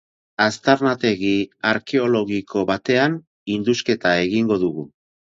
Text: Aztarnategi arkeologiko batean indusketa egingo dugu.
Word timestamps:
Aztarnategi 0.43 1.33
arkeologiko 1.71 2.63
batean 2.69 3.17
indusketa 3.57 4.15
egingo 4.23 4.57
dugu. 4.65 4.87